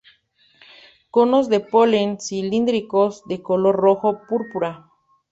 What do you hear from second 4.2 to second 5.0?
púrpura.